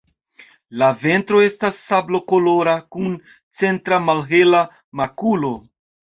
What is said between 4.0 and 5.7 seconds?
malhela makulo.